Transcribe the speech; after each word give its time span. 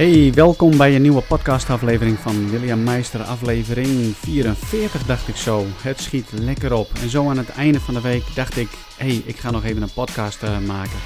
Hey, 0.00 0.32
welkom 0.34 0.76
bij 0.76 0.94
een 0.94 1.02
nieuwe 1.02 1.22
podcastaflevering 1.22 2.18
van 2.18 2.50
William 2.50 2.82
Meister, 2.82 3.22
aflevering 3.22 4.16
44 4.16 5.02
dacht 5.02 5.28
ik 5.28 5.36
zo. 5.36 5.66
Het 5.82 6.00
schiet 6.00 6.26
lekker 6.32 6.72
op. 6.72 6.90
En 7.02 7.10
zo 7.10 7.28
aan 7.28 7.36
het 7.36 7.48
einde 7.48 7.80
van 7.80 7.94
de 7.94 8.00
week 8.00 8.22
dacht 8.34 8.56
ik, 8.56 8.68
hey, 8.96 9.22
ik 9.24 9.36
ga 9.36 9.50
nog 9.50 9.64
even 9.64 9.82
een 9.82 9.92
podcast 9.92 10.42
uh, 10.42 10.58
maken. 10.58 10.98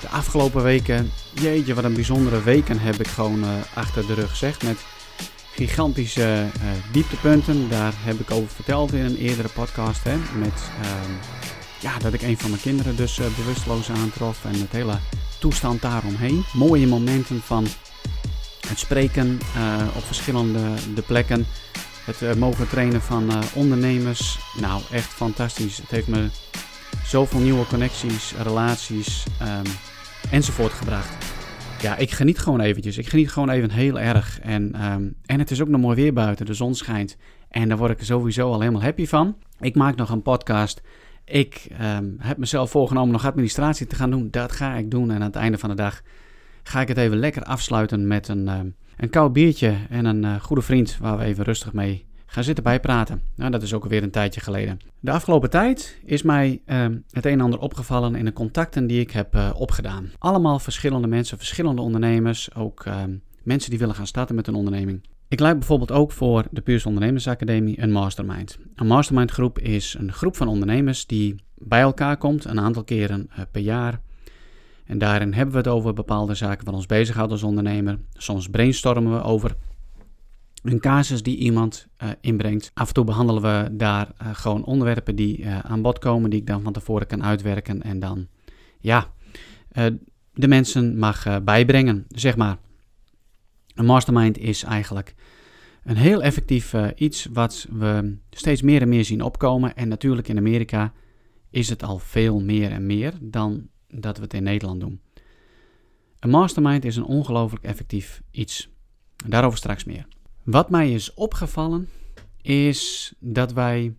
De 0.00 0.08
afgelopen 0.08 0.62
weken, 0.62 1.10
jeetje 1.32 1.74
wat 1.74 1.84
een 1.84 1.94
bijzondere 1.94 2.42
weken 2.42 2.78
heb 2.78 2.94
ik 2.94 3.06
gewoon 3.06 3.44
uh, 3.44 3.48
achter 3.74 4.06
de 4.06 4.14
rug 4.14 4.36
zeg. 4.36 4.62
Met 4.62 4.78
gigantische 5.52 6.46
uh, 6.56 6.70
dieptepunten, 6.92 7.68
daar 7.68 7.92
heb 7.96 8.20
ik 8.20 8.30
over 8.30 8.48
verteld 8.48 8.92
in 8.92 9.04
een 9.04 9.16
eerdere 9.16 9.48
podcast. 9.48 10.04
Hè, 10.04 10.16
met 10.38 10.70
ehm, 10.82 11.12
ja, 11.80 11.98
dat 11.98 12.12
ik 12.12 12.22
een 12.22 12.38
van 12.38 12.50
mijn 12.50 12.62
kinderen 12.62 12.96
dus 12.96 13.20
bewusteloos 13.36 13.90
aantrof 13.90 14.44
en 14.44 14.60
het 14.60 14.72
hele 14.72 14.98
toestand 15.40 15.82
daaromheen. 15.82 16.44
Mooie 16.52 16.86
momenten 16.86 17.40
van 17.44 17.66
het 18.68 18.78
spreken 18.78 19.38
uh, 19.56 19.96
op 19.96 20.02
verschillende 20.02 20.60
de 20.94 21.02
plekken. 21.02 21.46
Het 22.04 22.22
uh, 22.22 22.34
mogen 22.34 22.68
trainen 22.68 23.00
van 23.00 23.30
uh, 23.30 23.38
ondernemers. 23.54 24.38
Nou, 24.60 24.82
echt 24.92 25.08
fantastisch. 25.08 25.76
Het 25.76 25.90
heeft 25.90 26.08
me 26.08 26.28
zoveel 27.04 27.40
nieuwe 27.40 27.66
connecties, 27.66 28.34
relaties 28.42 29.24
um, 29.42 29.72
enzovoort 30.30 30.72
gebracht. 30.72 31.26
Ja, 31.80 31.96
ik 31.96 32.10
geniet 32.10 32.38
gewoon 32.38 32.60
eventjes. 32.60 32.98
Ik 32.98 33.08
geniet 33.08 33.30
gewoon 33.30 33.50
even 33.50 33.70
heel 33.70 34.00
erg. 34.00 34.40
En, 34.40 34.84
um, 34.92 35.14
en 35.26 35.38
het 35.38 35.50
is 35.50 35.60
ook 35.60 35.68
nog 35.68 35.80
mooi 35.80 35.96
weer 35.96 36.12
buiten. 36.12 36.46
De 36.46 36.54
zon 36.54 36.74
schijnt. 36.74 37.16
En 37.48 37.68
daar 37.68 37.78
word 37.78 37.90
ik 37.90 38.02
sowieso 38.02 38.52
al 38.52 38.60
helemaal 38.60 38.82
happy 38.82 39.06
van. 39.06 39.36
Ik 39.60 39.74
maak 39.74 39.96
nog 39.96 40.10
een 40.10 40.22
podcast. 40.22 40.80
Ik 41.24 41.66
um, 41.96 42.16
heb 42.18 42.36
mezelf 42.36 42.70
voorgenomen 42.70 43.12
nog 43.12 43.26
administratie 43.26 43.86
te 43.86 43.96
gaan 43.96 44.10
doen. 44.10 44.28
Dat 44.30 44.52
ga 44.52 44.74
ik 44.74 44.90
doen. 44.90 45.10
En 45.10 45.16
aan 45.16 45.22
het 45.22 45.36
einde 45.36 45.58
van 45.58 45.68
de 45.68 45.74
dag 45.76 46.02
ga 46.68 46.80
ik 46.80 46.88
het 46.88 46.96
even 46.96 47.18
lekker 47.18 47.42
afsluiten 47.42 48.06
met 48.06 48.28
een, 48.28 48.46
uh, 48.46 48.58
een 48.96 49.10
koud 49.10 49.32
biertje 49.32 49.76
en 49.88 50.04
een 50.04 50.22
uh, 50.22 50.40
goede 50.40 50.62
vriend 50.62 50.96
waar 50.98 51.18
we 51.18 51.24
even 51.24 51.44
rustig 51.44 51.72
mee 51.72 52.06
gaan 52.26 52.44
zitten 52.44 52.64
bijpraten. 52.64 53.22
Nou, 53.34 53.50
dat 53.50 53.62
is 53.62 53.74
ook 53.74 53.82
alweer 53.82 54.02
een 54.02 54.10
tijdje 54.10 54.40
geleden. 54.40 54.78
De 55.00 55.10
afgelopen 55.10 55.50
tijd 55.50 55.98
is 56.04 56.22
mij 56.22 56.60
uh, 56.66 56.86
het 57.10 57.26
een 57.26 57.32
en 57.32 57.40
ander 57.40 57.60
opgevallen 57.60 58.14
in 58.14 58.24
de 58.24 58.32
contacten 58.32 58.86
die 58.86 59.00
ik 59.00 59.10
heb 59.10 59.52
opgedaan. 59.54 60.10
Allemaal 60.18 60.58
verschillende 60.58 61.08
mensen, 61.08 61.38
verschillende 61.38 61.82
ondernemers, 61.82 62.54
ook 62.54 62.84
mensen 63.42 63.70
die 63.70 63.78
willen 63.78 63.94
gaan 63.94 64.06
starten 64.06 64.34
met 64.34 64.46
een 64.46 64.54
onderneming. 64.54 65.06
Ik 65.28 65.40
leid 65.40 65.58
bijvoorbeeld 65.58 65.92
ook 65.92 66.12
voor 66.12 66.44
de 66.50 66.60
Puurs 66.60 66.86
Ondernemersacademie 66.86 67.82
een 67.82 67.92
mastermind. 67.92 68.58
Een 68.74 68.86
mastermind 68.86 69.30
groep 69.30 69.58
is 69.58 69.96
een 69.98 70.12
groep 70.12 70.36
van 70.36 70.48
ondernemers 70.48 71.06
die 71.06 71.34
bij 71.54 71.80
elkaar 71.80 72.16
komt 72.16 72.44
een 72.44 72.60
aantal 72.60 72.84
keren 72.84 73.30
per 73.50 73.62
jaar 73.62 74.00
en 74.88 74.98
daarin 74.98 75.32
hebben 75.32 75.52
we 75.52 75.60
het 75.60 75.68
over 75.68 75.92
bepaalde 75.92 76.34
zaken 76.34 76.64
wat 76.64 76.74
ons 76.74 76.86
bezighoudt 76.86 77.32
als 77.32 77.42
ondernemer. 77.42 77.98
Soms 78.12 78.48
brainstormen 78.48 79.12
we 79.12 79.22
over 79.22 79.56
een 80.62 80.80
casus 80.80 81.22
die 81.22 81.36
iemand 81.36 81.88
uh, 82.02 82.08
inbrengt. 82.20 82.70
Af 82.74 82.88
en 82.88 82.94
toe 82.94 83.04
behandelen 83.04 83.42
we 83.42 83.76
daar 83.76 84.12
uh, 84.22 84.28
gewoon 84.32 84.64
onderwerpen 84.64 85.16
die 85.16 85.38
uh, 85.38 85.58
aan 85.58 85.82
bod 85.82 85.98
komen, 85.98 86.30
die 86.30 86.40
ik 86.40 86.46
dan 86.46 86.62
van 86.62 86.72
tevoren 86.72 87.06
kan 87.06 87.24
uitwerken 87.24 87.82
en 87.82 87.98
dan, 87.98 88.26
ja, 88.78 89.12
de 90.32 90.48
mensen 90.48 90.98
mag 90.98 91.42
bijbrengen, 91.44 92.04
zeg 92.08 92.36
maar. 92.36 92.58
Een 93.74 93.84
mastermind 93.84 94.38
is 94.38 94.62
eigenlijk 94.62 95.14
een 95.84 95.96
heel 95.96 96.22
effectief 96.22 96.74
iets 96.96 97.28
wat 97.32 97.66
we 97.70 98.16
steeds 98.30 98.62
meer 98.62 98.82
en 98.82 98.88
meer 98.88 99.04
zien 99.04 99.22
opkomen. 99.22 99.76
En 99.76 99.88
natuurlijk 99.88 100.28
in 100.28 100.38
Amerika 100.38 100.92
is 101.50 101.68
het 101.68 101.82
al 101.82 101.98
veel 101.98 102.40
meer 102.40 102.70
en 102.70 102.86
meer 102.86 103.12
dan 103.20 103.68
dat 103.88 104.16
we 104.16 104.22
het 104.22 104.34
in 104.34 104.42
Nederland 104.42 104.80
doen. 104.80 105.00
Een 106.20 106.30
mastermind 106.30 106.84
is 106.84 106.96
een 106.96 107.04
ongelooflijk 107.04 107.64
effectief 107.64 108.22
iets. 108.30 108.68
Daarover 109.26 109.58
straks 109.58 109.84
meer. 109.84 110.06
Wat 110.42 110.70
mij 110.70 110.92
is 110.92 111.14
opgevallen 111.14 111.88
is 112.42 113.14
dat 113.18 113.52
wij 113.52 113.94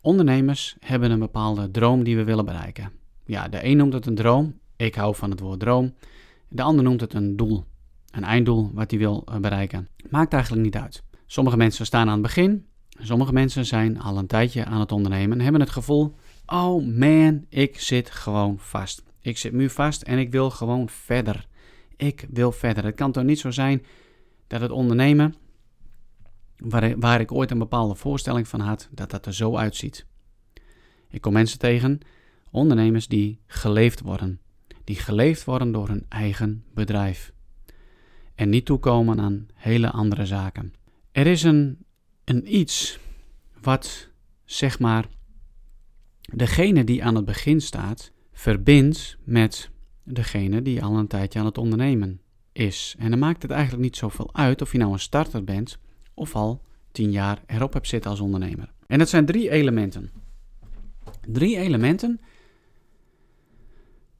ondernemers 0.00 0.76
hebben 0.80 1.10
een 1.10 1.18
bepaalde 1.18 1.70
droom 1.70 2.04
die 2.04 2.16
we 2.16 2.24
willen 2.24 2.44
bereiken. 2.44 2.92
Ja, 3.26 3.48
de 3.48 3.64
een 3.64 3.76
noemt 3.76 3.92
het 3.92 4.06
een 4.06 4.14
droom. 4.14 4.58
Ik 4.76 4.94
hou 4.94 5.14
van 5.14 5.30
het 5.30 5.40
woord 5.40 5.60
droom. 5.60 5.94
De 6.48 6.62
ander 6.62 6.84
noemt 6.84 7.00
het 7.00 7.14
een 7.14 7.36
doel. 7.36 7.64
Een 8.10 8.24
einddoel 8.24 8.70
wat 8.72 8.90
hij 8.90 8.98
wil 9.00 9.22
eh, 9.26 9.36
bereiken. 9.36 9.88
Maakt 10.10 10.32
eigenlijk 10.32 10.62
niet 10.62 10.76
uit. 10.76 11.02
Sommige 11.26 11.56
mensen 11.56 11.86
staan 11.86 12.06
aan 12.06 12.12
het 12.12 12.22
begin. 12.22 12.66
Sommige 12.88 13.32
mensen 13.32 13.66
zijn 13.66 14.00
al 14.00 14.18
een 14.18 14.26
tijdje 14.26 14.64
aan 14.64 14.80
het 14.80 14.92
ondernemen 14.92 15.38
en 15.38 15.42
hebben 15.42 15.60
het 15.60 15.70
gevoel: 15.70 16.14
oh 16.46 16.86
man, 16.98 17.44
ik 17.48 17.80
zit 17.80 18.10
gewoon 18.10 18.58
vast. 18.58 19.02
Ik 19.24 19.38
zit 19.38 19.52
nu 19.52 19.70
vast 19.70 20.02
en 20.02 20.18
ik 20.18 20.30
wil 20.30 20.50
gewoon 20.50 20.88
verder. 20.88 21.46
Ik 21.96 22.26
wil 22.30 22.52
verder. 22.52 22.84
Het 22.84 22.94
kan 22.94 23.12
toch 23.12 23.24
niet 23.24 23.38
zo 23.38 23.50
zijn 23.50 23.84
dat 24.46 24.60
het 24.60 24.70
ondernemen, 24.70 25.34
waar, 26.56 26.98
waar 26.98 27.20
ik 27.20 27.32
ooit 27.32 27.50
een 27.50 27.58
bepaalde 27.58 27.94
voorstelling 27.94 28.48
van 28.48 28.60
had, 28.60 28.88
dat 28.90 29.10
dat 29.10 29.26
er 29.26 29.34
zo 29.34 29.56
uitziet. 29.56 30.06
Ik 31.10 31.20
kom 31.20 31.32
mensen 31.32 31.58
tegen, 31.58 32.00
ondernemers 32.50 33.08
die 33.08 33.40
geleefd 33.46 34.00
worden. 34.00 34.40
Die 34.84 34.96
geleefd 34.96 35.44
worden 35.44 35.72
door 35.72 35.88
hun 35.88 36.06
eigen 36.08 36.64
bedrijf. 36.74 37.32
En 38.34 38.48
niet 38.48 38.64
toekomen 38.64 39.20
aan 39.20 39.46
hele 39.54 39.90
andere 39.90 40.26
zaken. 40.26 40.74
Er 41.12 41.26
is 41.26 41.42
een, 41.42 41.84
een 42.24 42.56
iets 42.56 42.98
wat, 43.60 44.08
zeg 44.44 44.78
maar, 44.78 45.06
degene 46.20 46.84
die 46.84 47.04
aan 47.04 47.14
het 47.14 47.24
begin 47.24 47.60
staat, 47.60 48.12
verbindt 48.34 49.16
met 49.24 49.70
degene 50.02 50.62
die 50.62 50.82
al 50.82 50.96
een 50.96 51.06
tijdje 51.06 51.38
aan 51.38 51.44
het 51.44 51.58
ondernemen 51.58 52.20
is. 52.52 52.94
En 52.98 53.10
dan 53.10 53.18
maakt 53.18 53.42
het 53.42 53.50
eigenlijk 53.50 53.82
niet 53.82 53.96
zoveel 53.96 54.34
uit 54.34 54.62
of 54.62 54.72
je 54.72 54.78
nou 54.78 54.92
een 54.92 54.98
starter 54.98 55.44
bent 55.44 55.78
of 56.14 56.34
al 56.34 56.62
tien 56.92 57.10
jaar 57.10 57.42
erop 57.46 57.72
hebt 57.72 57.88
zitten 57.88 58.10
als 58.10 58.20
ondernemer. 58.20 58.72
En 58.86 58.98
dat 58.98 59.08
zijn 59.08 59.26
drie 59.26 59.50
elementen. 59.50 60.10
Drie 61.26 61.56
elementen 61.56 62.20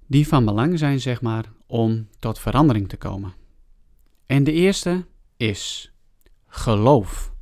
die 0.07 0.29
van 0.29 0.45
belang 0.45 0.79
zijn, 0.79 1.01
zeg 1.01 1.21
maar, 1.21 1.53
om 1.67 2.09
tot 2.19 2.39
verandering 2.39 2.89
te 2.89 2.97
komen. 2.97 3.35
En 4.27 4.45
de 4.45 4.53
eerste 4.53 5.07
is 5.37 5.93
geloof. 6.47 7.33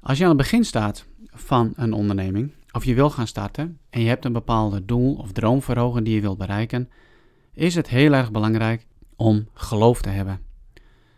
Als 0.00 0.18
je 0.18 0.24
aan 0.24 0.30
het 0.30 0.38
begin 0.38 0.64
staat 0.64 1.06
van 1.24 1.72
een 1.76 1.92
onderneming, 1.92 2.52
of 2.72 2.84
je 2.84 2.94
wil 2.94 3.10
gaan 3.10 3.26
starten 3.26 3.78
en 3.90 4.00
je 4.00 4.08
hebt 4.08 4.24
een 4.24 4.32
bepaalde 4.32 4.84
doel 4.84 5.14
of 5.14 5.32
droom 5.32 5.62
voor 5.62 6.02
die 6.02 6.14
je 6.14 6.20
wilt 6.20 6.38
bereiken, 6.38 6.90
is 7.52 7.74
het 7.74 7.88
heel 7.88 8.12
erg 8.12 8.30
belangrijk 8.30 8.86
om 9.16 9.48
geloof 9.54 10.02
te 10.02 10.08
hebben. 10.08 10.40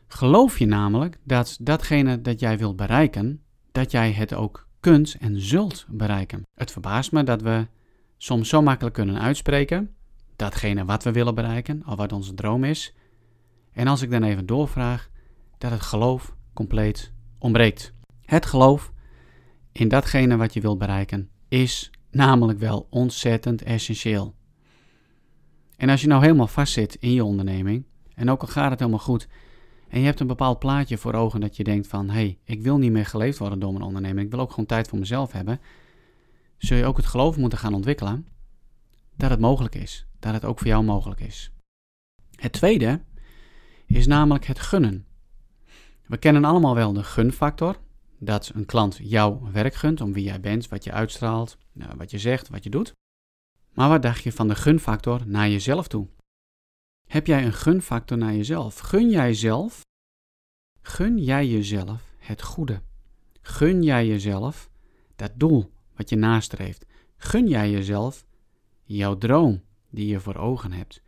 Geloof 0.07 0.59
je 0.59 0.67
namelijk 0.67 1.19
dat 1.25 1.57
datgene 1.61 2.21
dat 2.21 2.41
jij 2.41 2.59
wilt 2.59 2.77
bereiken, 2.77 3.43
dat 3.73 3.91
jij 3.91 4.13
het 4.13 4.35
ook 4.35 4.69
kunt 4.81 5.17
en 5.21 5.41
zult 5.41 5.87
bereiken. 5.89 6.43
Het 6.55 6.71
verbaast 6.71 7.13
me 7.13 7.23
dat 7.23 7.43
we 7.43 7.67
soms 8.17 8.49
zo 8.49 8.63
makkelijk 8.63 8.95
kunnen 8.95 9.21
uitspreken 9.21 9.95
datgene 10.37 10.85
wat 10.85 11.05
we 11.05 11.13
willen 11.13 11.35
bereiken 11.35 11.83
of 11.87 11.97
wat 11.97 12.13
onze 12.13 12.35
droom 12.35 12.65
is. 12.65 12.95
En 13.73 13.87
als 13.87 14.03
ik 14.03 14.11
dan 14.11 14.23
even 14.23 14.47
doorvraag, 14.47 15.11
dat 15.59 15.71
het 15.71 15.81
geloof 15.81 16.35
compleet 16.53 17.13
ontbreekt. 17.39 17.93
Het 18.25 18.47
geloof 18.47 18.93
in 19.73 19.89
datgene 19.89 20.37
wat 20.37 20.55
je 20.55 20.61
wilt 20.61 20.79
bereiken 20.79 21.31
is 21.55 21.91
namelijk 22.11 22.59
wel 22.59 22.87
ontzettend 22.91 23.63
essentieel. 23.63 24.35
En 25.77 25.89
als 25.89 26.01
je 26.01 26.07
nou 26.07 26.23
helemaal 26.23 26.47
vastzit 26.47 26.95
in 26.95 27.13
je 27.13 27.25
onderneming, 27.25 27.85
en 28.15 28.31
ook 28.31 28.41
al 28.41 28.49
gaat 28.49 28.71
het 28.71 28.79
helemaal 28.79 29.01
goed, 29.01 29.29
en 29.89 30.01
je 30.01 30.07
hebt 30.07 30.21
een 30.21 30.27
bepaald 30.27 30.59
plaatje 30.59 30.99
voor 30.99 31.15
ogen 31.15 31.41
dat 31.41 31.57
je 31.57 31.65
denkt 31.65 31.87
van, 31.87 32.07
hé, 32.07 32.13
hey, 32.15 32.39
ik 32.45 32.63
wil 32.63 32.79
niet 32.79 32.93
meer 32.93 33.07
geleefd 33.07 33.39
worden 33.39 33.59
door 33.59 33.73
mijn 33.73 33.85
onderneming, 33.85 34.27
ik 34.27 34.33
wil 34.33 34.41
ook 34.41 34.51
gewoon 34.51 34.67
tijd 34.67 34.89
voor 34.89 34.99
mezelf 34.99 35.33
hebben, 35.33 35.61
zul 36.59 36.77
je 36.77 36.85
ook 36.85 36.97
het 36.97 37.07
geloof 37.07 37.37
moeten 37.37 37.59
gaan 37.59 37.75
ontwikkelen 37.75 38.27
dat 39.17 39.31
het 39.31 39.41
mogelijk 39.41 39.75
is, 39.75 40.07
dat 40.19 40.33
het 40.33 40.45
ook 40.45 40.59
voor 40.59 40.69
jou 40.69 40.85
mogelijk 40.85 41.21
is. 41.21 41.53
Het 42.37 42.53
tweede 42.53 43.03
is 43.87 44.07
namelijk 44.07 44.45
het 44.45 44.61
gunnen. 44.61 45.07
We 46.07 46.17
kennen 46.17 46.45
allemaal 46.45 46.75
wel 46.75 46.93
de 46.93 47.03
gunfactor, 47.03 47.77
dat 48.25 48.51
een 48.55 48.67
klant 48.67 48.99
jouw 49.03 49.51
werk 49.53 49.75
gunt, 49.75 50.01
om 50.01 50.13
wie 50.13 50.25
jij 50.25 50.41
bent, 50.41 50.69
wat 50.69 50.85
je 50.85 50.93
uitstraalt, 50.93 51.59
nou, 51.73 51.97
wat 51.97 52.11
je 52.11 52.19
zegt, 52.19 52.49
wat 52.49 52.65
je 52.65 52.71
doet. 52.71 52.93
Maar 53.73 53.89
wat 53.89 54.03
dacht 54.03 54.23
je 54.23 54.33
van 54.33 54.49
de 54.49 54.55
gunfactor 54.55 55.27
naar 55.27 55.49
jezelf 55.49 55.89
toe? 55.89 56.09
Heb 57.09 57.27
jij 57.27 57.45
een 57.45 57.53
gunfactor 57.53 58.19
naar 58.19 58.35
jezelf? 58.35 58.79
Gun 58.79 59.11
jij 59.11 59.35
zelf? 59.35 59.83
Gun 60.81 61.19
jij 61.19 61.47
jezelf 61.47 62.15
het 62.19 62.43
goede? 62.43 62.83
Gun 63.41 63.83
jij 63.83 64.07
jezelf 64.07 64.71
dat 65.17 65.33
doel 65.35 65.73
wat 65.97 66.09
je 66.09 66.17
nastreeft? 66.17 66.87
Gun 67.17 67.49
jij 67.49 67.71
jezelf 67.71 68.27
jouw 68.83 69.19
droom 69.19 69.63
die 69.91 70.07
je 70.07 70.21
voor 70.21 70.37
ogen 70.37 70.73
hebt? 70.73 71.03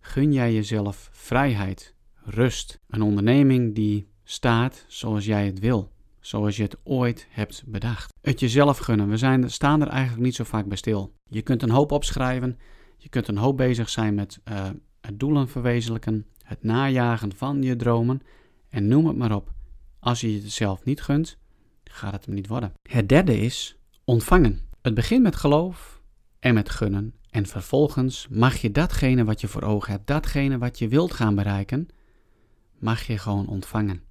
Gun 0.00 0.32
jij 0.32 0.54
jezelf 0.54 1.08
vrijheid, 1.12 1.94
rust, 2.14 2.80
een 2.88 3.02
onderneming 3.02 3.74
die 3.74 4.08
staat 4.24 4.84
zoals 4.88 5.24
jij 5.24 5.46
het 5.46 5.58
wil? 5.58 5.92
Zoals 6.20 6.56
je 6.56 6.62
het 6.62 6.76
ooit 6.82 7.26
hebt 7.30 7.62
bedacht. 7.66 8.14
Het 8.20 8.40
jezelf 8.40 8.78
gunnen. 8.78 9.08
We 9.08 9.16
zijn, 9.16 9.50
staan 9.50 9.80
er 9.80 9.88
eigenlijk 9.88 10.22
niet 10.22 10.34
zo 10.34 10.44
vaak 10.44 10.66
bij 10.66 10.76
stil. 10.76 11.12
Je 11.28 11.42
kunt 11.42 11.62
een 11.62 11.70
hoop 11.70 11.92
opschrijven. 11.92 12.58
Je 12.96 13.08
kunt 13.08 13.28
een 13.28 13.36
hoop 13.36 13.56
bezig 13.56 13.88
zijn 13.88 14.14
met 14.14 14.40
uh, 14.44 14.68
het 15.00 15.18
doelen 15.18 15.48
verwezenlijken, 15.48 16.26
het 16.42 16.62
najagen 16.62 17.36
van 17.36 17.62
je 17.62 17.76
dromen 17.76 18.20
en 18.68 18.88
noem 18.88 19.06
het 19.06 19.16
maar 19.16 19.34
op. 19.34 19.52
Als 19.98 20.20
je 20.20 20.42
het 20.64 20.84
niet 20.84 21.02
gunt, 21.02 21.38
gaat 21.84 22.12
het 22.12 22.24
hem 22.24 22.34
niet 22.34 22.46
worden. 22.46 22.72
Het 22.82 23.08
derde 23.08 23.40
is 23.40 23.76
ontvangen. 24.04 24.60
Het 24.82 24.94
begint 24.94 25.22
met 25.22 25.36
geloof 25.36 26.02
en 26.38 26.54
met 26.54 26.70
gunnen. 26.70 27.14
En 27.30 27.46
vervolgens 27.46 28.28
mag 28.30 28.56
je 28.56 28.70
datgene 28.70 29.24
wat 29.24 29.40
je 29.40 29.48
voor 29.48 29.62
ogen 29.62 29.92
hebt, 29.92 30.06
datgene 30.06 30.58
wat 30.58 30.78
je 30.78 30.88
wilt 30.88 31.12
gaan 31.12 31.34
bereiken, 31.34 31.88
mag 32.78 33.02
je 33.02 33.18
gewoon 33.18 33.46
ontvangen. 33.46 34.02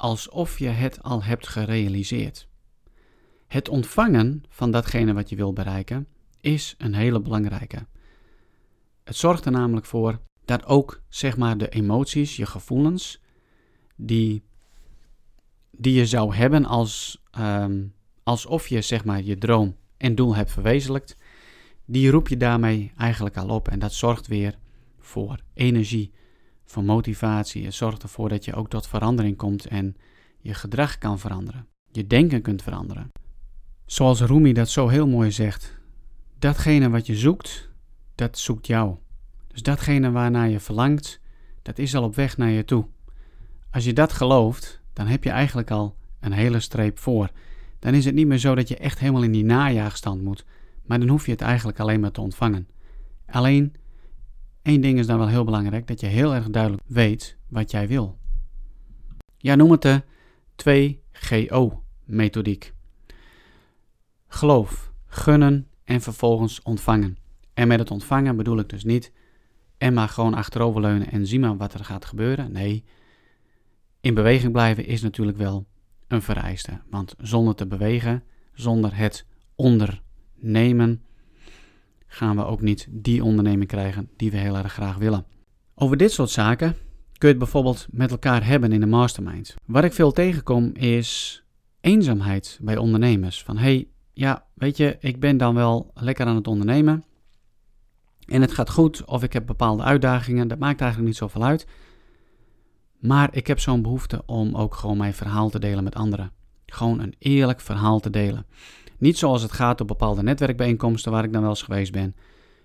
Alsof 0.00 0.58
je 0.58 0.68
het 0.68 1.02
al 1.02 1.22
hebt 1.22 1.48
gerealiseerd. 1.48 2.48
Het 3.46 3.68
ontvangen 3.68 4.44
van 4.48 4.70
datgene 4.70 5.12
wat 5.12 5.28
je 5.28 5.36
wil 5.36 5.52
bereiken 5.52 6.06
is 6.40 6.74
een 6.78 6.94
hele 6.94 7.20
belangrijke. 7.20 7.86
Het 9.04 9.16
zorgt 9.16 9.44
er 9.44 9.52
namelijk 9.52 9.86
voor 9.86 10.20
dat 10.44 10.66
ook 10.66 11.02
zeg 11.08 11.36
maar 11.36 11.58
de 11.58 11.68
emoties, 11.68 12.36
je 12.36 12.46
gevoelens, 12.46 13.20
die, 13.96 14.42
die 15.70 15.94
je 15.94 16.06
zou 16.06 16.34
hebben 16.34 16.64
als, 16.64 17.22
um, 17.38 17.94
alsof 18.22 18.68
je 18.68 18.80
zeg 18.80 19.04
maar 19.04 19.22
je 19.22 19.38
droom 19.38 19.76
en 19.96 20.14
doel 20.14 20.34
hebt 20.34 20.50
verwezenlijkt, 20.52 21.16
die 21.84 22.10
roep 22.10 22.28
je 22.28 22.36
daarmee 22.36 22.92
eigenlijk 22.96 23.36
al 23.36 23.48
op. 23.48 23.68
En 23.68 23.78
dat 23.78 23.92
zorgt 23.92 24.26
weer 24.26 24.58
voor 24.98 25.40
energie, 25.54 26.12
voor 26.70 26.84
motivatie. 26.84 27.64
Het 27.64 27.74
zorgt 27.74 28.02
ervoor 28.02 28.28
dat 28.28 28.44
je 28.44 28.54
ook 28.54 28.68
tot 28.68 28.86
verandering 28.86 29.36
komt 29.36 29.66
en 29.66 29.96
je 30.38 30.54
gedrag 30.54 30.98
kan 30.98 31.18
veranderen. 31.18 31.66
Je 31.92 32.06
denken 32.06 32.42
kunt 32.42 32.62
veranderen. 32.62 33.10
Zoals 33.86 34.20
Rumi 34.20 34.52
dat 34.52 34.68
zo 34.68 34.88
heel 34.88 35.06
mooi 35.06 35.32
zegt. 35.32 35.78
Datgene 36.38 36.90
wat 36.90 37.06
je 37.06 37.16
zoekt, 37.16 37.70
dat 38.14 38.38
zoekt 38.38 38.66
jou. 38.66 38.96
Dus 39.46 39.62
datgene 39.62 40.10
waarnaar 40.10 40.48
je 40.48 40.60
verlangt, 40.60 41.20
dat 41.62 41.78
is 41.78 41.94
al 41.94 42.02
op 42.02 42.14
weg 42.14 42.36
naar 42.36 42.50
je 42.50 42.64
toe. 42.64 42.86
Als 43.70 43.84
je 43.84 43.92
dat 43.92 44.12
gelooft, 44.12 44.80
dan 44.92 45.06
heb 45.06 45.24
je 45.24 45.30
eigenlijk 45.30 45.70
al 45.70 45.96
een 46.20 46.32
hele 46.32 46.60
streep 46.60 46.98
voor. 46.98 47.30
Dan 47.78 47.94
is 47.94 48.04
het 48.04 48.14
niet 48.14 48.26
meer 48.26 48.38
zo 48.38 48.54
dat 48.54 48.68
je 48.68 48.76
echt 48.76 48.98
helemaal 48.98 49.22
in 49.22 49.32
die 49.32 49.44
najaagstand 49.44 50.22
moet, 50.22 50.44
maar 50.84 50.98
dan 50.98 51.08
hoef 51.08 51.26
je 51.26 51.32
het 51.32 51.40
eigenlijk 51.40 51.80
alleen 51.80 52.00
maar 52.00 52.10
te 52.10 52.20
ontvangen. 52.20 52.68
Alleen, 53.26 53.74
één 54.62 54.80
ding 54.80 54.98
is 54.98 55.06
dan 55.06 55.18
wel 55.18 55.28
heel 55.28 55.44
belangrijk, 55.44 55.86
dat 55.86 56.00
je 56.00 56.06
heel 56.06 56.34
erg 56.34 56.50
duidelijk 56.50 56.82
weet 56.86 57.36
wat 57.48 57.70
jij 57.70 57.88
wil. 57.88 58.18
Ja, 59.36 59.54
noem 59.54 59.70
het 59.70 59.82
de 59.82 60.02
2GO-methodiek. 60.56 62.72
Geloof, 64.28 64.92
gunnen 65.06 65.68
en 65.84 66.00
vervolgens 66.00 66.62
ontvangen. 66.62 67.18
En 67.54 67.68
met 67.68 67.78
het 67.78 67.90
ontvangen 67.90 68.36
bedoel 68.36 68.58
ik 68.58 68.68
dus 68.68 68.84
niet 68.84 69.12
en 69.78 69.94
maar 69.94 70.08
gewoon 70.08 70.34
achteroverleunen 70.34 71.10
en 71.10 71.26
zien 71.26 71.40
maar 71.40 71.56
wat 71.56 71.74
er 71.74 71.84
gaat 71.84 72.04
gebeuren. 72.04 72.52
Nee, 72.52 72.84
in 74.00 74.14
beweging 74.14 74.52
blijven 74.52 74.86
is 74.86 75.02
natuurlijk 75.02 75.38
wel 75.38 75.66
een 76.08 76.22
vereiste. 76.22 76.80
Want 76.90 77.14
zonder 77.18 77.54
te 77.54 77.66
bewegen, 77.66 78.22
zonder 78.52 78.96
het 78.96 79.26
ondernemen, 79.54 81.04
gaan 82.12 82.36
we 82.36 82.44
ook 82.44 82.60
niet 82.60 82.86
die 82.90 83.24
onderneming 83.24 83.68
krijgen 83.68 84.08
die 84.16 84.30
we 84.30 84.36
heel 84.36 84.56
erg 84.56 84.72
graag 84.72 84.96
willen. 84.96 85.26
Over 85.74 85.96
dit 85.96 86.12
soort 86.12 86.30
zaken 86.30 86.76
kun 87.18 87.28
je 87.28 87.34
het 87.34 87.38
bijvoorbeeld 87.38 87.86
met 87.90 88.10
elkaar 88.10 88.46
hebben 88.46 88.72
in 88.72 88.80
de 88.80 88.86
mastermind. 88.86 89.54
Waar 89.66 89.84
ik 89.84 89.92
veel 89.92 90.12
tegenkom 90.12 90.70
is 90.74 91.42
eenzaamheid 91.80 92.58
bij 92.62 92.76
ondernemers. 92.76 93.42
Van 93.42 93.56
hey, 93.56 93.88
ja, 94.12 94.44
weet 94.54 94.76
je, 94.76 94.96
ik 95.00 95.20
ben 95.20 95.36
dan 95.36 95.54
wel 95.54 95.90
lekker 95.94 96.26
aan 96.26 96.36
het 96.36 96.46
ondernemen. 96.46 97.04
En 98.26 98.40
het 98.40 98.52
gaat 98.52 98.70
goed, 98.70 99.04
of 99.04 99.22
ik 99.22 99.32
heb 99.32 99.46
bepaalde 99.46 99.82
uitdagingen, 99.82 100.48
dat 100.48 100.58
maakt 100.58 100.80
eigenlijk 100.80 101.10
niet 101.10 101.20
zoveel 101.20 101.44
uit. 101.44 101.66
Maar 102.98 103.28
ik 103.32 103.46
heb 103.46 103.60
zo'n 103.60 103.82
behoefte 103.82 104.22
om 104.26 104.56
ook 104.56 104.74
gewoon 104.74 104.96
mijn 104.96 105.14
verhaal 105.14 105.50
te 105.50 105.58
delen 105.58 105.84
met 105.84 105.94
anderen. 105.94 106.32
Gewoon 106.66 107.00
een 107.00 107.14
eerlijk 107.18 107.60
verhaal 107.60 108.00
te 108.00 108.10
delen. 108.10 108.46
Niet 109.00 109.18
zoals 109.18 109.42
het 109.42 109.52
gaat 109.52 109.80
op 109.80 109.86
bepaalde 109.86 110.22
netwerkbijeenkomsten 110.22 111.12
waar 111.12 111.24
ik 111.24 111.32
dan 111.32 111.40
wel 111.40 111.50
eens 111.50 111.62
geweest 111.62 111.92
ben. 111.92 112.14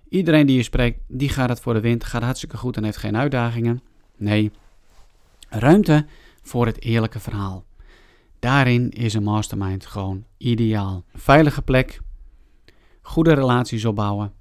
Iedereen 0.09 0.45
die 0.45 0.55
je 0.55 0.63
spreekt, 0.63 0.99
die 1.07 1.29
gaat 1.29 1.49
het 1.49 1.59
voor 1.59 1.73
de 1.73 1.79
wind, 1.79 2.03
gaat 2.03 2.21
hartstikke 2.21 2.57
goed 2.57 2.77
en 2.77 2.83
heeft 2.83 2.97
geen 2.97 3.17
uitdagingen. 3.17 3.81
Nee, 4.17 4.51
ruimte 5.49 6.05
voor 6.41 6.65
het 6.65 6.81
eerlijke 6.81 7.19
verhaal. 7.19 7.65
Daarin 8.39 8.89
is 8.89 9.13
een 9.13 9.23
mastermind 9.23 9.85
gewoon 9.85 10.25
ideaal. 10.37 11.03
Veilige 11.13 11.61
plek, 11.61 11.99
goede 13.01 13.33
relaties 13.33 13.85
opbouwen, 13.85 14.33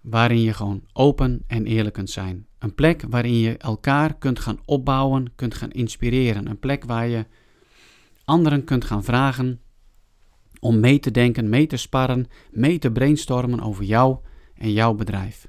waarin 0.00 0.40
je 0.40 0.52
gewoon 0.52 0.82
open 0.92 1.44
en 1.46 1.66
eerlijk 1.66 1.94
kunt 1.94 2.10
zijn. 2.10 2.46
Een 2.58 2.74
plek 2.74 3.04
waarin 3.08 3.38
je 3.38 3.56
elkaar 3.56 4.14
kunt 4.14 4.38
gaan 4.38 4.58
opbouwen, 4.64 5.32
kunt 5.34 5.54
gaan 5.54 5.70
inspireren. 5.70 6.46
Een 6.46 6.58
plek 6.58 6.84
waar 6.84 7.08
je 7.08 7.26
anderen 8.24 8.64
kunt 8.64 8.84
gaan 8.84 9.04
vragen 9.04 9.60
om 10.60 10.80
mee 10.80 10.98
te 10.98 11.10
denken, 11.10 11.48
mee 11.48 11.66
te 11.66 11.76
sparren, 11.76 12.26
mee 12.50 12.78
te 12.78 12.92
brainstormen 12.92 13.60
over 13.60 13.84
jou 13.84 14.18
en 14.54 14.72
jouw 14.72 14.94
bedrijf. 14.94 15.48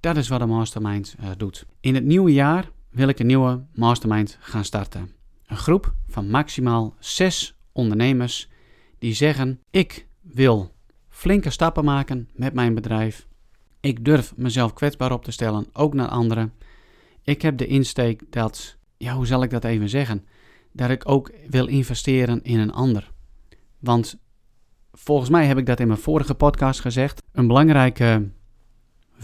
Dat 0.00 0.16
is 0.16 0.28
wat 0.28 0.40
een 0.40 0.48
mastermind 0.48 1.16
uh, 1.20 1.30
doet. 1.36 1.66
In 1.80 1.94
het 1.94 2.04
nieuwe 2.04 2.32
jaar 2.32 2.70
wil 2.90 3.08
ik 3.08 3.18
een 3.18 3.26
nieuwe 3.26 3.64
mastermind 3.74 4.38
gaan 4.40 4.64
starten. 4.64 5.12
Een 5.46 5.56
groep 5.56 5.94
van 6.08 6.30
maximaal 6.30 6.94
zes 6.98 7.56
ondernemers 7.72 8.48
die 8.98 9.14
zeggen: 9.14 9.60
Ik 9.70 10.06
wil 10.20 10.72
flinke 11.08 11.50
stappen 11.50 11.84
maken 11.84 12.28
met 12.34 12.54
mijn 12.54 12.74
bedrijf. 12.74 13.26
Ik 13.80 14.04
durf 14.04 14.36
mezelf 14.36 14.72
kwetsbaar 14.72 15.12
op 15.12 15.24
te 15.24 15.30
stellen, 15.30 15.66
ook 15.72 15.94
naar 15.94 16.08
anderen. 16.08 16.52
Ik 17.22 17.42
heb 17.42 17.56
de 17.56 17.66
insteek 17.66 18.22
dat, 18.30 18.76
ja, 18.96 19.14
hoe 19.14 19.26
zal 19.26 19.42
ik 19.42 19.50
dat 19.50 19.64
even 19.64 19.88
zeggen? 19.88 20.26
Dat 20.72 20.90
ik 20.90 21.08
ook 21.08 21.32
wil 21.48 21.66
investeren 21.66 22.42
in 22.42 22.58
een 22.58 22.72
ander. 22.72 23.11
Want 23.82 24.18
volgens 24.92 25.30
mij 25.30 25.46
heb 25.46 25.58
ik 25.58 25.66
dat 25.66 25.80
in 25.80 25.86
mijn 25.86 25.98
vorige 25.98 26.34
podcast 26.34 26.80
gezegd. 26.80 27.22
Een 27.32 27.46
belangrijke 27.46 28.30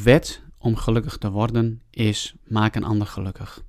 wet 0.03 0.43
om 0.59 0.77
gelukkig 0.77 1.17
te 1.17 1.31
worden 1.31 1.83
is 1.91 2.35
maak 2.45 2.75
een 2.75 2.85
ander 2.85 3.07
gelukkig. 3.07 3.65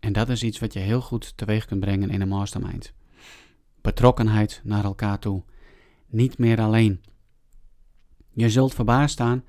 En 0.00 0.12
dat 0.12 0.28
is 0.28 0.42
iets 0.42 0.58
wat 0.58 0.72
je 0.72 0.78
heel 0.78 1.00
goed 1.00 1.36
teweeg 1.36 1.64
kunt 1.64 1.80
brengen 1.80 2.10
in 2.10 2.20
een 2.20 2.28
mastermind. 2.28 2.92
Betrokkenheid 3.80 4.60
naar 4.64 4.84
elkaar 4.84 5.18
toe. 5.18 5.42
Niet 6.06 6.38
meer 6.38 6.60
alleen. 6.60 7.00
Je 8.32 8.50
zult 8.50 8.74
verbaasd 8.74 9.12
staan 9.12 9.44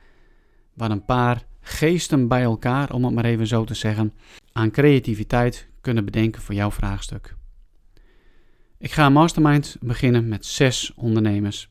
waar 0.74 0.92
een 0.92 1.06
paar 1.06 1.46
geesten 1.60 2.28
bij 2.28 2.44
elkaar, 2.44 2.92
om 2.94 3.06
het 3.06 3.14
maar 3.14 3.26
even 3.26 3.48
zo 3.48 3.64
te 3.64 3.74
zeggen, 3.74 4.14
aan 4.52 4.72
creativiteit 4.72 5.68
kunnen 5.82 6.06
bedenken 6.06 6.42
voor 6.42 6.56
jouw 6.56 6.72
vraagstuk. 6.72 7.36
Ik 8.80 8.92
ga 8.92 9.10
mastermind 9.10 9.78
beginnen 9.80 10.28
met 10.28 10.46
zes 10.46 10.92
ondernemers. 10.96 11.70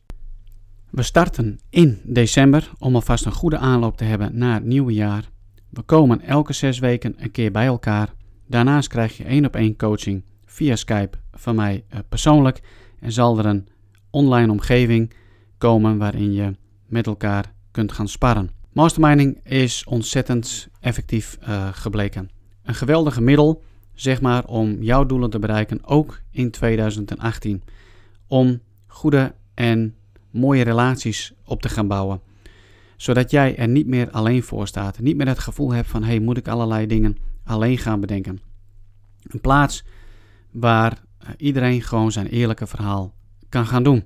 We 0.90 1.02
starten 1.02 1.60
in 1.70 2.00
december 2.04 2.70
om 2.78 2.94
alvast 2.94 3.24
een 3.24 3.32
goede 3.32 3.58
aanloop 3.58 3.96
te 3.96 4.04
hebben 4.04 4.38
naar 4.38 4.54
het 4.54 4.64
nieuwe 4.64 4.92
jaar. 4.92 5.30
We 5.70 5.82
komen 5.82 6.20
elke 6.20 6.52
zes 6.52 6.78
weken 6.78 7.14
een 7.18 7.30
keer 7.30 7.50
bij 7.50 7.66
elkaar. 7.66 8.14
Daarnaast 8.46 8.88
krijg 8.88 9.16
je 9.16 9.24
één 9.24 9.44
op 9.44 9.56
één 9.56 9.76
coaching 9.76 10.24
via 10.44 10.76
Skype 10.76 11.18
van 11.32 11.54
mij 11.54 11.84
eh, 11.88 11.98
persoonlijk 12.08 12.60
en 13.00 13.12
zal 13.12 13.38
er 13.38 13.46
een 13.46 13.68
online 14.10 14.52
omgeving 14.52 15.12
komen 15.58 15.98
waarin 15.98 16.32
je 16.32 16.56
met 16.86 17.06
elkaar 17.06 17.52
kunt 17.70 17.92
gaan 17.92 18.08
sparren. 18.08 18.50
Masterminding 18.72 19.40
is 19.44 19.84
ontzettend 19.84 20.68
effectief 20.80 21.38
uh, 21.48 21.68
gebleken. 21.72 22.30
Een 22.62 22.74
geweldige 22.74 23.20
middel, 23.20 23.62
zeg 23.96 24.20
maar, 24.20 24.44
om 24.44 24.82
jouw 24.82 25.06
doelen 25.06 25.30
te 25.30 25.38
bereiken, 25.38 25.84
ook 25.84 26.20
in 26.30 26.50
2018. 26.50 27.62
Om 28.26 28.60
goede 28.86 29.34
en 29.54 29.94
mooie 30.30 30.64
relaties 30.64 31.32
op 31.44 31.62
te 31.62 31.68
gaan 31.68 31.88
bouwen. 31.88 32.20
Zodat 32.96 33.30
jij 33.30 33.56
er 33.56 33.68
niet 33.68 33.86
meer 33.86 34.10
alleen 34.10 34.42
voor 34.42 34.66
staat. 34.66 34.98
Niet 34.98 35.16
meer 35.16 35.26
het 35.26 35.38
gevoel 35.38 35.72
hebt 35.72 35.88
van, 35.88 36.02
hey, 36.02 36.18
moet 36.18 36.36
ik 36.36 36.48
allerlei 36.48 36.86
dingen 36.86 37.16
alleen 37.44 37.78
gaan 37.78 38.00
bedenken. 38.00 38.40
Een 39.22 39.40
plaats 39.40 39.84
waar 40.50 41.02
eh, 41.18 41.28
iedereen 41.36 41.82
gewoon 41.82 42.12
zijn 42.12 42.26
eerlijke 42.26 42.66
verhaal 42.66 43.14
kan 43.48 43.66
gaan 43.66 43.82
doen. 43.82 44.04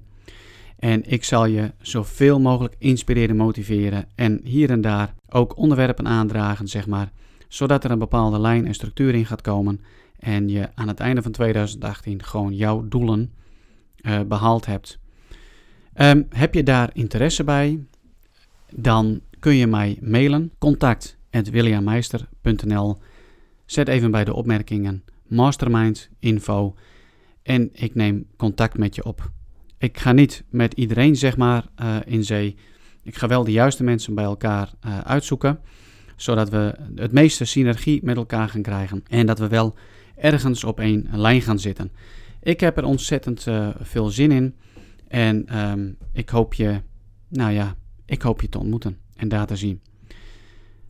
En 0.79 1.11
ik 1.11 1.25
zal 1.25 1.47
je 1.47 1.73
zoveel 1.81 2.41
mogelijk 2.41 2.75
inspireren, 2.79 3.37
motiveren 3.37 4.07
en 4.15 4.41
hier 4.45 4.71
en 4.71 4.81
daar 4.81 5.15
ook 5.29 5.57
onderwerpen 5.57 6.07
aandragen, 6.07 6.69
zeg 6.69 6.87
maar, 6.87 7.11
zodat 7.51 7.85
er 7.85 7.91
een 7.91 7.99
bepaalde 7.99 8.41
lijn 8.41 8.67
en 8.67 8.75
structuur 8.75 9.15
in 9.15 9.27
gaat 9.27 9.41
komen 9.41 9.81
en 10.19 10.49
je 10.49 10.69
aan 10.75 10.89
het 10.89 11.01
einde 11.01 11.23
van 11.23 11.33
2018 11.33 12.23
gewoon 12.23 12.55
jouw 12.55 12.89
doelen 12.89 13.33
uh, 14.03 14.21
behaald 14.21 14.67
hebt. 14.67 14.99
Um, 15.95 16.27
heb 16.29 16.55
je 16.55 16.63
daar 16.63 16.91
interesse 16.93 17.45
bij? 17.45 17.85
Dan 18.71 19.21
kun 19.39 19.55
je 19.55 19.67
mij 19.67 19.99
mailen, 20.01 20.53
contact.williammeister.nl 20.59 22.99
Zet 23.67 23.89
even 23.89 24.11
bij 24.11 24.25
de 24.25 24.35
opmerkingen 24.35 25.05
mastermind 25.27 26.09
info 26.19 26.75
en 27.43 27.71
ik 27.73 27.95
neem 27.95 28.27
contact 28.37 28.79
met 28.79 28.95
je 28.95 29.05
op. 29.05 29.31
Ik 29.79 29.99
ga 29.99 30.13
niet 30.13 30.45
met 30.49 30.75
iedereen 30.75 31.17
zeg 31.17 31.37
maar 31.37 31.65
uh, 31.83 31.97
in 32.05 32.25
zee. 32.25 32.57
Ik 33.03 33.17
ga 33.17 33.27
wel 33.27 33.45
de 33.45 33.53
juiste 33.53 33.85
mensen 33.85 34.15
bij 34.15 34.25
elkaar 34.25 34.73
uh, 34.87 34.99
uitzoeken, 34.99 35.61
zodat 36.23 36.49
we 36.49 36.75
het 36.95 37.13
meeste 37.13 37.45
synergie 37.45 38.01
met 38.05 38.17
elkaar 38.17 38.49
gaan 38.49 38.63
krijgen 38.63 39.03
en 39.09 39.27
dat 39.27 39.39
we 39.39 39.49
wel 39.49 39.75
ergens 40.17 40.65
op 40.65 40.81
één 40.81 41.09
lijn 41.13 41.43
gaan 41.43 41.59
zitten. 41.59 41.93
Ik 42.43 42.61
heb 42.61 42.77
er 42.77 42.85
ontzettend 42.85 43.47
uh, 43.47 43.69
veel 43.81 44.09
zin 44.09 44.31
in 44.31 44.55
en 45.09 45.47
ehm, 45.47 45.91
ik 46.13 46.29
hoop 46.29 46.55
je, 46.55 46.81
nou 47.29 47.53
ja, 47.53 47.77
ik 48.07 48.23
hoop 48.23 48.41
je 48.41 48.49
te 48.49 48.59
ontmoeten 48.59 48.99
en 49.17 49.29
daar 49.29 49.47
te 49.47 49.57
zien. 49.57 49.81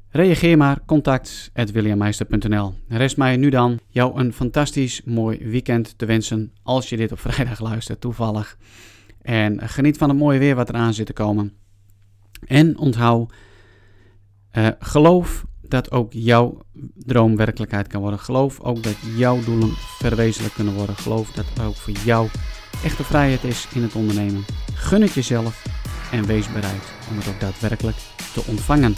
Reageer 0.09 0.57
maar, 0.57 0.85
contact 0.87 1.51
williammeister.nl. 1.55 2.75
Rest 2.89 3.17
mij 3.17 3.37
nu 3.37 3.51
dan 3.51 3.79
jou 3.89 4.21
een 4.21 4.33
fantastisch 4.33 5.03
mooi 5.05 5.39
weekend 5.39 5.99
te 5.99 6.07
wensen 6.07 6.53
als 6.63 6.89
je 6.89 6.97
dit 6.97 7.13
op 7.13 7.21
vrijdag 7.29 7.61
luistert, 7.61 8.01
toevallig. 8.01 8.59
En 9.23 9.69
geniet 9.69 9.99
van 9.99 10.09
het 10.09 10.19
mooie 10.19 10.39
weer 10.39 10.55
wat 10.55 10.69
eraan 10.69 10.95
zit 10.95 11.07
te 11.07 11.13
komen. 11.13 11.53
En 12.47 12.79
onthoud, 12.79 13.33
uh, 14.53 14.69
geloof 14.79 15.45
dat 15.63 15.91
ook 15.91 16.13
jouw 16.13 16.59
droom 16.95 17.37
werkelijkheid 17.37 17.87
kan 17.87 18.01
worden. 18.01 18.19
Geloof 18.19 18.61
ook 18.61 18.83
dat 18.83 18.97
jouw 19.17 19.45
doelen 19.45 19.71
verwezenlijk 19.77 20.55
kunnen 20.55 20.75
worden. 20.75 20.97
Geloof 20.97 21.31
dat 21.31 21.47
ook 21.63 21.77
voor 21.77 21.95
jou 22.05 22.29
echte 22.85 23.05
vrijheid 23.05 23.45
is 23.45 23.69
in 23.75 23.83
het 23.83 23.95
ondernemen. 23.95 24.45
Gun 24.75 25.03
het 25.03 25.13
jezelf 25.13 25.65
en 26.13 26.27
wees 26.27 26.53
bereid 26.53 26.93
om 27.11 27.17
het 27.17 27.29
ook 27.29 27.41
daadwerkelijk 27.41 27.97
te 28.35 28.43
ontvangen. 28.47 28.95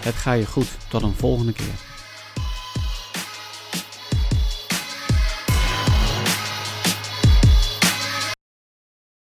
Het 0.00 0.14
ga 0.14 0.32
je 0.32 0.46
goed. 0.46 0.76
Tot 0.88 1.02
een 1.02 1.14
volgende 1.14 1.52
keer. 1.52 1.87